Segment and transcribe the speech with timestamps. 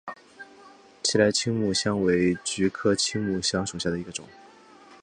[1.03, 4.27] 奇莱青木香为菊科青木香属下的一个种。